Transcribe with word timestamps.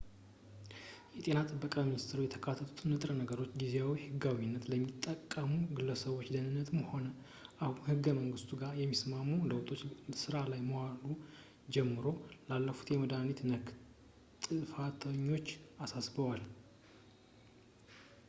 የጤና 1.15 1.39
ጥበቃ 1.49 1.73
ሚኒስትሩ 1.89 2.19
የተካተቱትን 2.23 2.89
ንጥረ 2.93 3.11
ነገሮች 3.19 3.49
ጊዜያዊ 3.61 3.91
ህጋዊነት 4.05 4.63
ለሚጠቀሙ 4.71 5.51
ግለሰቦች 5.79 6.29
ደህንነትም 6.35 6.79
ሆነ 6.93 7.09
አሁን 7.65 7.77
ከህገ-መንግስቱ 7.83 8.49
ጋር 8.63 8.73
የሚስማሙ 8.81 9.29
ለውጦች 9.51 9.83
ሥራ 10.23 10.39
ላይ 10.53 10.61
ከዋሉ 10.71 11.03
ጀምሮ 11.77 12.05
ለተላለፉት 12.31 12.91
መድኃኒቶች-ነክ 13.03 13.67
ጥፋተኞች 14.47 15.49
አሳስበዋል 15.87 16.43